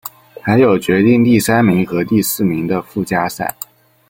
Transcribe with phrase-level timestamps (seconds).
[0.41, 3.55] 还有决定第三名和第四名的附加赛。